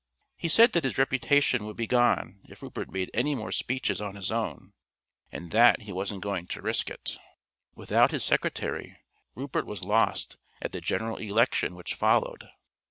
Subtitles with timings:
[0.35, 4.15] He said that his reputation would be gone if Rupert made any more speeches on
[4.15, 4.73] his own,
[5.31, 7.19] and that he wasn't going to risk it.
[7.75, 8.97] Without his secretary
[9.35, 12.49] Rupert was lost at the General Election which followed.